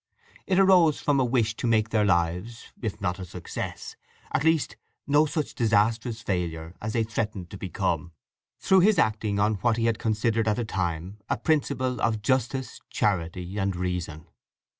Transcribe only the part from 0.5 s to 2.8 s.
arose from a wish to make their lives,